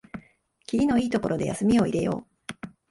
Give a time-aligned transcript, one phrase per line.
[0.65, 2.67] きりのいいところで休みを入れよう